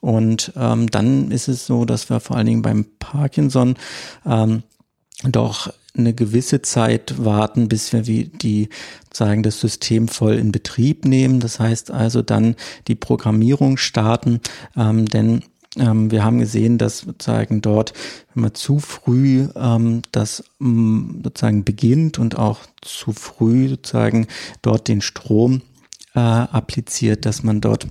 [0.00, 3.76] Und ähm, dann ist es so, dass wir vor allen Dingen beim Parkinson
[4.26, 4.62] ähm,
[5.24, 8.68] doch eine gewisse Zeit warten, bis wir wie die
[9.12, 11.40] sagen das System voll in Betrieb nehmen.
[11.40, 12.56] Das heißt also dann
[12.86, 14.40] die Programmierung starten,
[14.76, 15.42] ähm, denn
[15.76, 17.92] wir haben gesehen, dass sozusagen dort,
[18.34, 24.26] wenn man zu früh ähm, das ähm, sozusagen beginnt und auch zu früh sozusagen
[24.62, 25.62] dort den Strom
[26.14, 27.86] äh, appliziert, dass man dort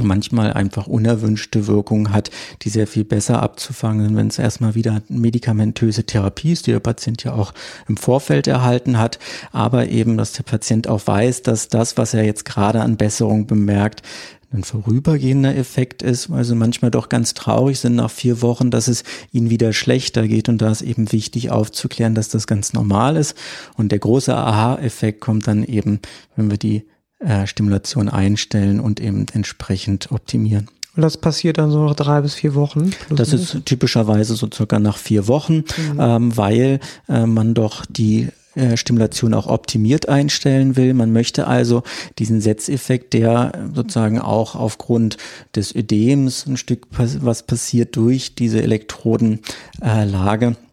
[0.00, 2.30] manchmal einfach unerwünschte Wirkungen hat,
[2.62, 7.24] die sehr viel besser abzufangen, wenn es erstmal wieder medikamentöse Therapie ist, die der Patient
[7.24, 7.52] ja auch
[7.88, 9.18] im Vorfeld erhalten hat,
[9.50, 13.46] aber eben, dass der Patient auch weiß, dass das, was er jetzt gerade an Besserung
[13.46, 14.02] bemerkt,
[14.50, 19.04] ein vorübergehender Effekt ist, also manchmal doch ganz traurig sind nach vier Wochen, dass es
[19.30, 23.36] ihnen wieder schlechter geht und da ist eben wichtig aufzuklären, dass das ganz normal ist
[23.76, 26.00] und der große Aha-Effekt kommt dann eben,
[26.34, 26.84] wenn wir die
[27.18, 30.68] äh, Stimulation einstellen und eben entsprechend optimieren.
[30.96, 32.90] Und das passiert dann so nach drei bis vier Wochen?
[33.10, 35.58] Das ist typischerweise so circa nach vier Wochen,
[35.92, 35.98] mhm.
[36.00, 40.92] ähm, weil äh, man doch die äh, Stimulation auch optimiert einstellen will.
[40.94, 41.82] Man möchte also
[42.18, 45.16] diesen Setzeffekt, der sozusagen auch aufgrund
[45.54, 50.67] des Ödems ein Stück was passiert durch diese Elektrodenlage, äh,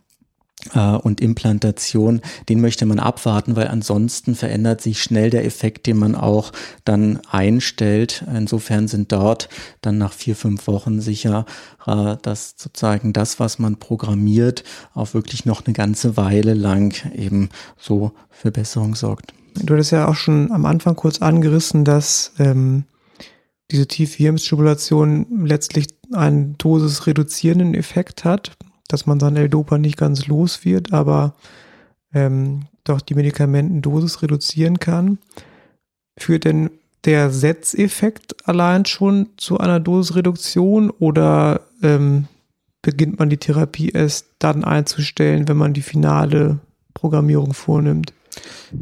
[0.74, 6.16] und Implantation, den möchte man abwarten, weil ansonsten verändert sich schnell der Effekt, den man
[6.16, 6.52] auch
[6.86, 8.26] dann einstellt.
[8.34, 9.48] Insofern sind dort
[9.82, 11.46] dann nach vier, fünf Wochen sicher,
[11.86, 17.50] äh, dass sozusagen das, was man programmiert, auch wirklich noch eine ganze Weile lang eben
[17.78, 19.34] so für Besserung sorgt.
[19.64, 22.86] Du hattest ja auch schon am Anfang kurz angerissen, dass ähm,
[23.72, 28.58] diese Tiefhirnsstimulation letztlich einen dosisreduzierenden Effekt hat
[28.96, 31.34] dass man sein L-Dopa nicht ganz los wird, aber
[32.14, 35.18] ähm, doch die Medikamentendosis reduzieren kann.
[36.18, 36.70] Führt denn
[37.04, 42.30] der Setzeffekt allein schon zu einer Dosisreduktion oder ähm,
[42.82, 46.60] beginnt man die Therapie erst dann einzustellen, wenn man die finale
[46.94, 48.14] Programmierung vornimmt?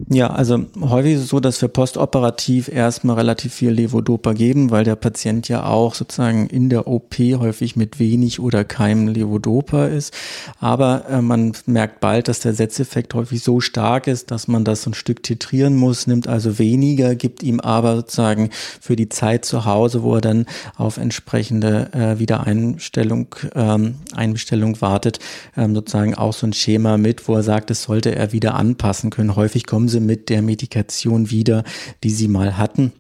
[0.10, 4.84] Ja, also häufig ist es so, dass wir postoperativ erstmal relativ viel Levodopa geben, weil
[4.84, 10.14] der Patient ja auch sozusagen in der OP häufig mit wenig oder keinem Levodopa ist.
[10.60, 14.84] Aber äh, man merkt bald, dass der Setzeffekt häufig so stark ist, dass man das
[14.84, 18.50] so ein Stück titrieren muss, nimmt also weniger, gibt ihm aber sozusagen
[18.82, 20.46] für die Zeit zu Hause, wo er dann
[20.76, 25.20] auf entsprechende äh, Wiedereinstellung, ähm, Einbestellung wartet,
[25.56, 29.10] ähm, sozusagen auch so ein Schema mit, wo er sagt, das sollte er wieder anpassen
[29.10, 31.64] können häufig kommen sie mit der Medikation wieder,
[32.04, 32.92] die sie mal hatten.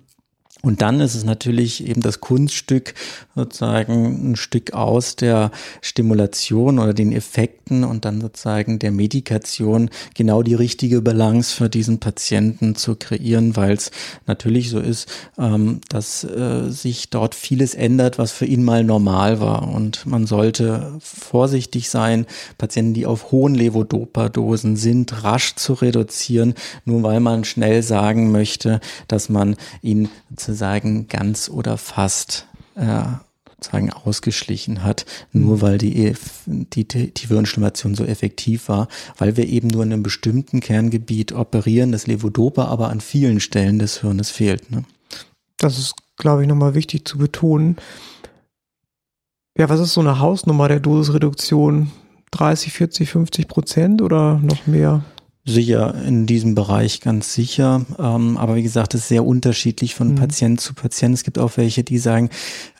[0.65, 2.93] Und dann ist es natürlich eben das Kunststück,
[3.35, 10.41] sozusagen ein Stück aus der Stimulation oder den Effekten und dann sozusagen der Medikation genau
[10.41, 13.91] die richtige Balance für diesen Patienten zu kreieren, weil es
[14.25, 19.41] natürlich so ist, ähm, dass äh, sich dort vieles ändert, was für ihn mal normal
[19.41, 19.67] war.
[19.67, 22.25] Und man sollte vorsichtig sein,
[22.57, 26.53] Patienten, die auf hohen Levodopa-Dosen sind, rasch zu reduzieren,
[26.85, 30.07] nur weil man schnell sagen möchte, dass man ihn
[30.53, 33.03] sozusagen ganz oder fast äh,
[33.49, 36.13] sozusagen ausgeschlichen hat, nur weil die,
[36.45, 38.87] die, die Virenstimulation so effektiv war,
[39.17, 43.79] weil wir eben nur in einem bestimmten Kerngebiet operieren, das Levodopa aber an vielen Stellen
[43.79, 44.69] des Hirnes fehlt.
[44.71, 44.83] Ne?
[45.57, 47.77] Das ist, glaube ich, nochmal wichtig zu betonen.
[49.57, 51.91] Ja, was ist so eine Hausnummer der Dosisreduktion?
[52.31, 55.03] 30, 40, 50 Prozent oder noch mehr?
[55.45, 57.85] Sicher in diesem Bereich ganz sicher.
[57.99, 60.15] Ähm, aber wie gesagt, es ist sehr unterschiedlich von mhm.
[60.15, 61.13] Patient zu Patient.
[61.15, 62.29] Es gibt auch welche, die sagen,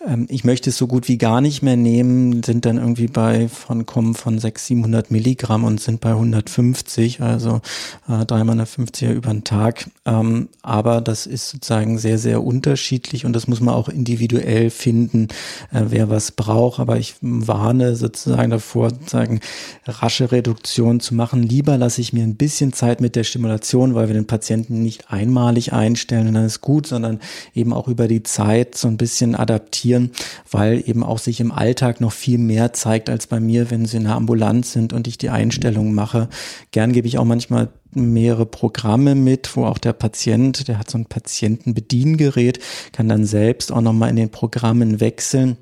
[0.08, 3.50] ähm, ich möchte es so gut wie gar nicht mehr nehmen, sind dann irgendwie bei
[3.50, 7.60] von kommen von 600, 700 Milligramm und sind bei 150, also
[8.08, 9.90] äh, 350 über den Tag.
[10.06, 15.28] Ähm, aber das ist sozusagen sehr, sehr unterschiedlich und das muss man auch individuell finden,
[15.74, 16.80] äh, wer was braucht.
[16.80, 19.42] Aber ich warne sozusagen davor, sozusagen
[19.86, 21.44] rasche Reduktion zu machen.
[21.44, 24.84] Lieber lasse ich mir ein bisschen bisschen Zeit mit der Stimulation, weil wir den Patienten
[24.84, 27.20] nicht einmalig einstellen und dann ist gut, sondern
[27.56, 30.12] eben auch über die Zeit so ein bisschen adaptieren,
[30.52, 33.98] weil eben auch sich im Alltag noch viel mehr zeigt als bei mir, wenn sie
[33.98, 36.30] in der Ambulanz sind und ich die Einstellung mache.
[36.70, 41.00] Gern gebe ich auch manchmal mehrere Programme mit, wo auch der Patient, der hat so
[41.00, 42.60] ein Patientenbediengerät,
[42.92, 45.58] kann dann selbst auch nochmal in den Programmen wechseln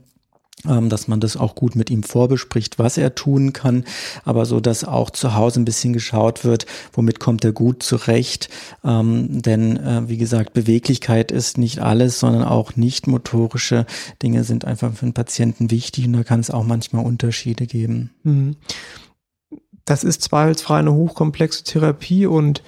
[0.63, 3.85] dass man das auch gut mit ihm vorbespricht, was er tun kann,
[4.25, 8.49] aber so, dass auch zu Hause ein bisschen geschaut wird, womit kommt er gut zurecht.
[8.83, 13.85] Ähm, denn äh, wie gesagt, Beweglichkeit ist nicht alles, sondern auch nicht motorische
[14.21, 18.11] Dinge sind einfach für den Patienten wichtig und da kann es auch manchmal Unterschiede geben.
[18.23, 18.55] Mhm.
[19.85, 22.61] Das ist zweifelsfrei eine hochkomplexe Therapie und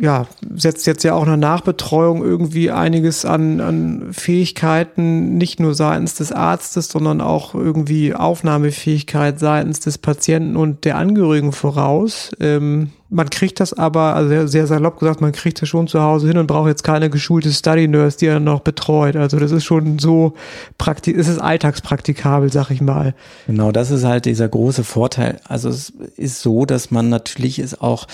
[0.00, 6.14] ja, setzt jetzt ja auch eine Nachbetreuung irgendwie einiges an, an Fähigkeiten, nicht nur seitens
[6.14, 12.30] des Arztes, sondern auch irgendwie Aufnahmefähigkeit seitens des Patienten und der Angehörigen voraus.
[12.40, 16.28] Ähm, man kriegt das aber, also sehr salopp gesagt, man kriegt das schon zu Hause
[16.28, 19.16] hin und braucht jetzt keine geschulte Study Nurse, die er noch betreut.
[19.16, 20.34] Also das ist schon so
[20.76, 23.14] praktisch, es ist alltagspraktikabel, sag ich mal.
[23.46, 25.40] Genau, das ist halt dieser große Vorteil.
[25.48, 28.06] Also es ist so, dass man natürlich es auch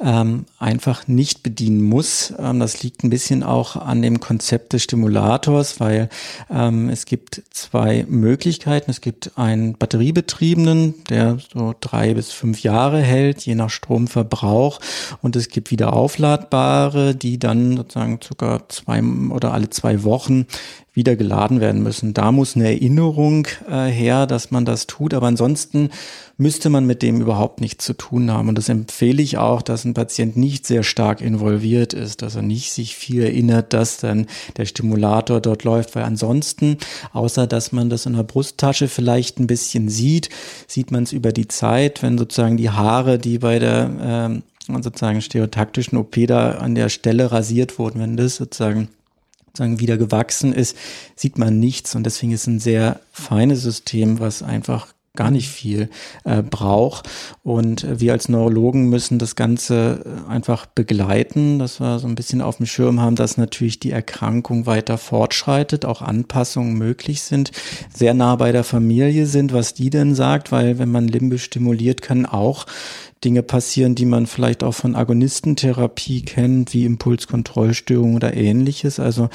[0.00, 2.34] ähm, einfach nicht bedienen muss.
[2.38, 6.10] Ähm, das liegt ein bisschen auch an dem Konzept des Stimulators, weil
[6.50, 8.90] ähm, es gibt zwei Möglichkeiten.
[8.90, 14.80] Es gibt einen batteriebetriebenen, der so drei bis fünf Jahre hält, je nach Stromverbrauch Verbrauch
[15.20, 20.46] und es gibt wieder aufladbare, die dann sozusagen sogar zwei oder alle zwei Wochen
[20.92, 22.12] wieder geladen werden müssen.
[22.12, 25.90] Da muss eine Erinnerung äh, her, dass man das tut, aber ansonsten
[26.42, 28.48] müsste man mit dem überhaupt nichts zu tun haben.
[28.48, 32.42] Und das empfehle ich auch, dass ein Patient nicht sehr stark involviert ist, dass er
[32.42, 34.26] nicht sich viel erinnert, dass dann
[34.56, 36.76] der Stimulator dort läuft, weil ansonsten,
[37.12, 40.28] außer dass man das in der Brusttasche vielleicht ein bisschen sieht,
[40.66, 44.42] sieht man es über die Zeit, wenn sozusagen die Haare, die bei der ähm,
[44.82, 48.88] sozusagen stereotaktischen OP da an der Stelle rasiert wurden, wenn das sozusagen
[49.46, 50.76] sozusagen wieder gewachsen ist,
[51.14, 55.90] sieht man nichts und deswegen ist ein sehr feines System, was einfach gar nicht viel
[56.24, 57.08] äh, braucht.
[57.42, 62.56] Und wir als Neurologen müssen das Ganze einfach begleiten, dass wir so ein bisschen auf
[62.56, 67.52] dem Schirm haben, dass natürlich die Erkrankung weiter fortschreitet, auch Anpassungen möglich sind,
[67.94, 72.00] sehr nah bei der Familie sind, was die denn sagt, weil wenn man limbisch stimuliert,
[72.00, 72.66] können auch
[73.24, 78.98] Dinge passieren, die man vielleicht auch von Agonistentherapie kennt, wie Impulskontrollstörung oder ähnliches.
[78.98, 79.28] Also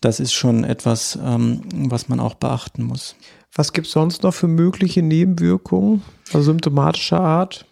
[0.00, 3.14] das ist schon etwas, ähm, was man auch beachten muss.
[3.54, 7.66] Was gibt es sonst noch für mögliche Nebenwirkungen, also symptomatischer Art?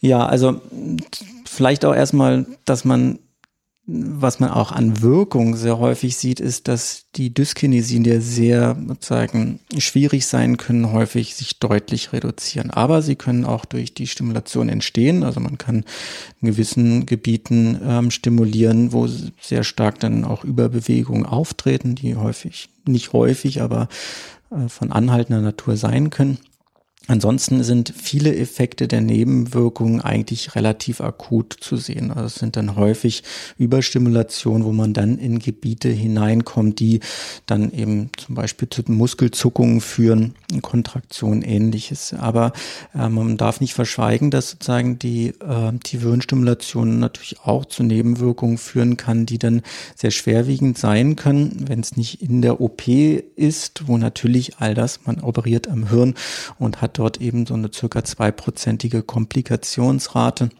[0.00, 0.60] Ja, also
[1.44, 3.18] vielleicht auch erstmal, dass man
[3.84, 9.58] was man auch an Wirkung sehr häufig sieht, ist, dass die Dyskinesien, die sehr sozusagen
[9.76, 12.70] schwierig sein können, häufig sich deutlich reduzieren.
[12.70, 15.24] Aber sie können auch durch die Stimulation entstehen.
[15.24, 15.84] Also man kann
[16.40, 19.08] in gewissen Gebieten ähm, stimulieren, wo
[19.40, 23.88] sehr stark dann auch Überbewegungen auftreten, die häufig, nicht häufig, aber
[24.68, 26.38] von anhaltender Natur sein können.
[27.08, 32.12] Ansonsten sind viele Effekte der Nebenwirkungen eigentlich relativ akut zu sehen.
[32.12, 33.24] Also es sind dann häufig
[33.58, 37.00] Überstimulationen, wo man dann in Gebiete hineinkommt, die
[37.46, 42.14] dann eben zum Beispiel zu Muskelzuckungen führen, Kontraktion ähnliches.
[42.14, 42.52] Aber
[42.94, 48.96] äh, man darf nicht verschweigen, dass sozusagen die äh, Tiefe-Hirnstimulation natürlich auch zu Nebenwirkungen führen
[48.96, 49.62] kann, die dann
[49.96, 55.00] sehr schwerwiegend sein können, wenn es nicht in der OP ist, wo natürlich all das,
[55.04, 56.14] man operiert am Hirn
[56.60, 60.50] und hat dort eben so eine circa zweiprozentige Komplikationsrate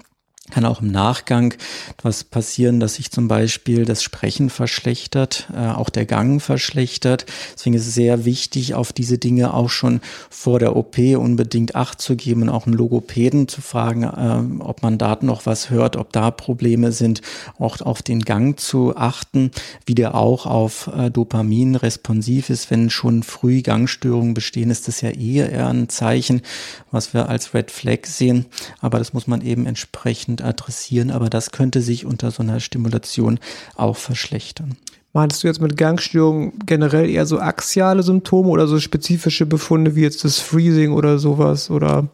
[0.50, 1.54] kann auch im Nachgang
[2.02, 7.26] was passieren, dass sich zum Beispiel das Sprechen verschlechtert, äh, auch der Gang verschlechtert.
[7.54, 12.00] Deswegen ist es sehr wichtig, auf diese Dinge auch schon vor der OP unbedingt Acht
[12.00, 15.96] zu geben und auch einen Logopäden zu fragen, äh, ob man da noch was hört,
[15.96, 17.22] ob da Probleme sind,
[17.58, 19.52] auch auf den Gang zu achten,
[19.86, 22.70] wie der auch auf äh, Dopamin responsiv ist.
[22.70, 26.42] Wenn schon früh Gangstörungen bestehen, ist das ja eher ein Zeichen,
[26.90, 28.46] was wir als Red Flag sehen.
[28.80, 33.38] Aber das muss man eben entsprechend adressieren, aber das könnte sich unter so einer Stimulation
[33.76, 34.76] auch verschlechtern.
[35.14, 40.00] Meinst du jetzt mit Gangstörungen generell eher so axiale Symptome oder so spezifische Befunde wie
[40.00, 42.08] jetzt das Freezing oder sowas oder?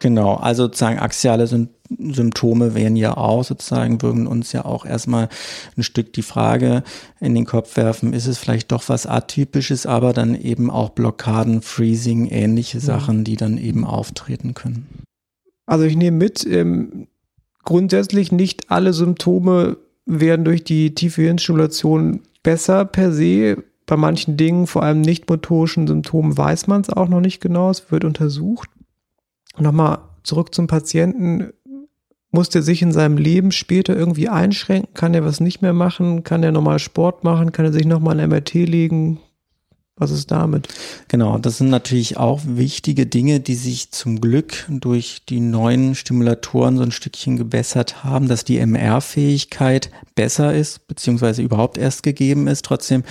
[0.00, 5.28] Genau, also sozusagen axiale Symptome wären ja auch sozusagen, würden uns ja auch erstmal
[5.76, 6.82] ein Stück die Frage
[7.20, 11.62] in den Kopf werfen, ist es vielleicht doch was Atypisches, aber dann eben auch Blockaden,
[11.62, 12.82] Freezing, ähnliche mhm.
[12.82, 14.88] Sachen, die dann eben auftreten können.
[15.66, 17.06] Also ich nehme mit, ähm,
[17.64, 23.62] grundsätzlich nicht alle Symptome werden durch die tiefe Hirnstimulation besser per se.
[23.86, 27.70] Bei manchen Dingen, vor allem nicht motorischen Symptomen, weiß man es auch noch nicht genau.
[27.70, 28.68] Es wird untersucht.
[29.58, 31.52] Nochmal zurück zum Patienten.
[32.30, 34.94] Muss der sich in seinem Leben später irgendwie einschränken?
[34.94, 36.24] Kann er was nicht mehr machen?
[36.24, 37.52] Kann er nochmal Sport machen?
[37.52, 39.18] Kann er sich nochmal ein MRT legen?
[40.02, 40.66] Was ist damit?
[41.06, 46.76] Genau, das sind natürlich auch wichtige Dinge, die sich zum Glück durch die neuen Stimulatoren
[46.76, 52.64] so ein Stückchen gebessert haben, dass die MR-Fähigkeit besser ist, beziehungsweise überhaupt erst gegeben ist.
[52.64, 53.04] Trotzdem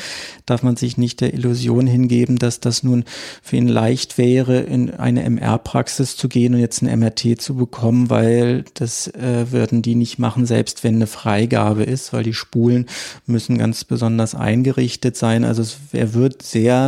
[0.45, 3.05] darf man sich nicht der Illusion hingeben, dass das nun
[3.41, 8.09] für ihn leicht wäre, in eine MR-Praxis zu gehen und jetzt ein MRT zu bekommen,
[8.09, 12.87] weil das äh, würden die nicht machen, selbst wenn eine Freigabe ist, weil die Spulen
[13.25, 15.45] müssen ganz besonders eingerichtet sein.
[15.45, 15.63] Also
[15.93, 16.80] er wird sehr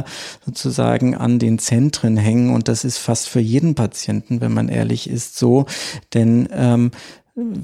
[0.46, 2.54] sozusagen an den Zentren hängen.
[2.54, 5.66] Und das ist fast für jeden Patienten, wenn man ehrlich ist, so,
[6.14, 6.92] denn ähm,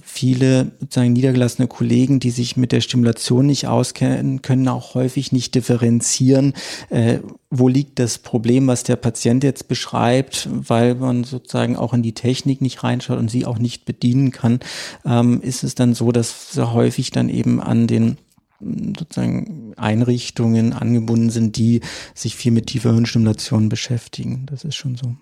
[0.03, 5.53] viele sozusagen niedergelassene Kollegen, die sich mit der Stimulation nicht auskennen, können auch häufig nicht
[5.53, 6.53] differenzieren,
[6.89, 7.19] äh,
[7.51, 12.13] wo liegt das Problem, was der Patient jetzt beschreibt, weil man sozusagen auch in die
[12.13, 14.59] Technik nicht reinschaut und sie auch nicht bedienen kann,
[15.05, 18.17] ähm, ist es dann so, dass sehr häufig dann eben an den
[18.59, 21.81] sozusagen Einrichtungen angebunden sind, die
[22.13, 24.45] sich viel mit tiefer Hirnstimulation beschäftigen.
[24.47, 25.15] Das ist schon so.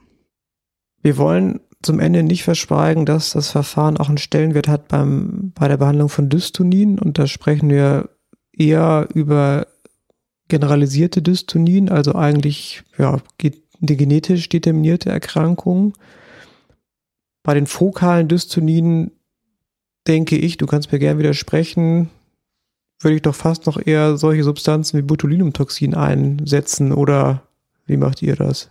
[1.02, 5.68] Wir wollen zum Ende nicht verschweigen, dass das Verfahren auch einen Stellenwert hat beim, bei
[5.68, 6.98] der Behandlung von Dystonien.
[6.98, 8.10] Und da sprechen wir
[8.52, 9.68] eher über
[10.48, 15.94] generalisierte Dystonien, also eigentlich ja, die genetisch determinierte Erkrankung.
[17.44, 19.12] Bei den fokalen Dystonien
[20.08, 22.10] denke ich, du kannst mir gerne widersprechen,
[23.00, 27.44] würde ich doch fast noch eher solche Substanzen wie Botulinumtoxin einsetzen oder
[27.86, 28.70] wie macht ihr das?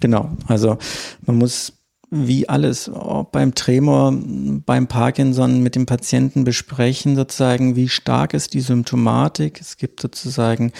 [0.00, 0.78] Genau, also
[1.26, 1.72] man muss
[2.10, 2.90] wie alles
[3.32, 9.60] beim Tremor, beim Parkinson mit dem Patienten besprechen, sozusagen, wie stark ist die Symptomatik.
[9.60, 10.72] Es gibt sozusagen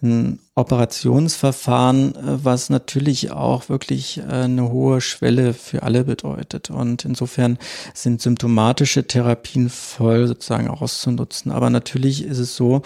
[0.00, 6.70] ein Operationsverfahren, äh, was natürlich auch wirklich äh, eine hohe Schwelle für alle bedeutet.
[6.70, 7.58] Und insofern
[7.94, 11.52] sind symptomatische Therapien voll sozusagen auszunutzen.
[11.52, 12.82] Aber natürlich ist es so,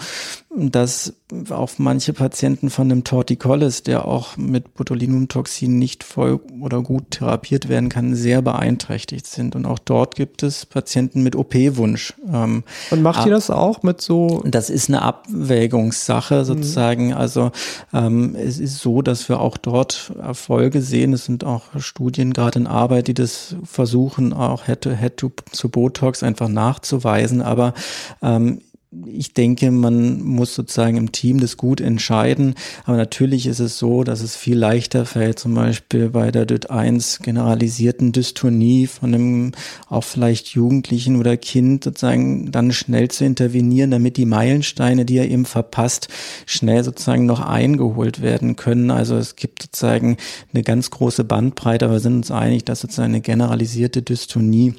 [0.55, 1.13] dass
[1.49, 7.69] auf manche Patienten von dem Torticollis, der auch mit Botulinumtoxin nicht voll oder gut therapiert
[7.69, 9.55] werden kann, sehr beeinträchtigt sind.
[9.55, 12.13] Und auch dort gibt es Patienten mit OP-Wunsch.
[12.31, 14.43] Ähm, Und macht ihr das auch mit so?
[14.45, 16.45] Das ist eine Abwägungssache mhm.
[16.45, 17.07] sozusagen.
[17.07, 17.13] Mhm.
[17.13, 17.51] Also
[17.93, 21.13] ähm, es ist so, dass wir auch dort Erfolge sehen.
[21.13, 26.49] Es sind auch Studien gerade in Arbeit, die das versuchen, auch Head-to-Head zu Botox einfach
[26.49, 27.41] nachzuweisen.
[27.41, 27.73] Aber
[28.21, 28.61] ähm,
[29.05, 32.55] ich denke, man muss sozusagen im Team das gut entscheiden.
[32.85, 37.21] Aber natürlich ist es so, dass es viel leichter fällt, zum Beispiel bei der DIT1
[37.23, 39.51] generalisierten Dystonie von einem
[39.87, 45.29] auch vielleicht Jugendlichen oder Kind sozusagen dann schnell zu intervenieren, damit die Meilensteine, die er
[45.29, 46.07] eben verpasst,
[46.45, 48.91] schnell sozusagen noch eingeholt werden können.
[48.91, 50.17] Also es gibt sozusagen
[50.53, 54.73] eine ganz große Bandbreite, aber wir sind uns einig, dass sozusagen eine generalisierte Dystonie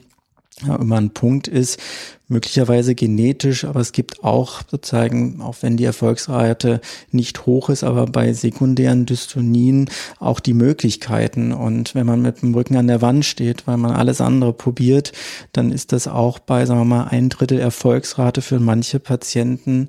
[0.63, 1.81] ja, immer ein Punkt ist,
[2.29, 6.81] möglicherweise genetisch, aber es gibt auch sozusagen, auch wenn die Erfolgsrate
[7.11, 9.91] nicht hoch ist, aber bei sekundären Dystonien
[10.21, 11.53] auch die Möglichkeiten.
[11.53, 15.13] Und wenn man mit dem Rücken an der Wand steht, weil man alles andere probiert,
[15.53, 19.89] dann ist das auch bei, sagen wir mal, ein Drittel Erfolgsrate für manche Patienten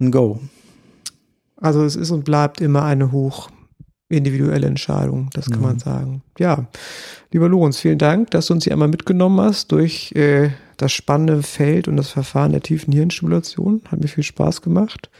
[0.00, 0.40] ein Go.
[1.56, 3.50] Also es ist und bleibt immer eine hoch
[4.08, 5.66] individuelle Entscheidung, das kann mhm.
[5.66, 6.22] man sagen.
[6.38, 6.66] Ja,
[7.30, 11.42] lieber Lorenz, vielen Dank, dass du uns hier einmal mitgenommen hast durch äh, das spannende
[11.42, 13.82] Feld und das Verfahren der tiefen Hirnstimulation.
[13.90, 15.10] Hat mir viel Spaß gemacht.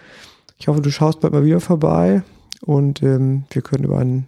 [0.59, 2.23] Ich hoffe, du schaust bald mal wieder vorbei
[2.63, 4.27] und ähm, wir können über ein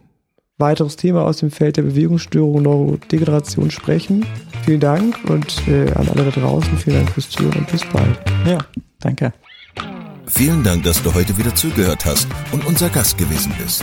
[0.58, 4.26] weiteres Thema aus dem Feld der Bewegungsstörung Neurodegeneration sprechen.
[4.64, 8.18] Vielen Dank und äh, an alle da draußen, vielen Dank fürs Zuhören und bis bald.
[8.46, 8.58] Ja,
[9.00, 9.32] danke.
[10.26, 13.82] Vielen Dank, dass du heute wieder zugehört hast und unser Gast gewesen bist.